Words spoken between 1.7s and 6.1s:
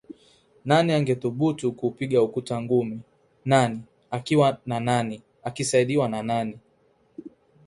kuupiga ukuta ngumi? Nani? Akiwa na nani? Akisaidiwa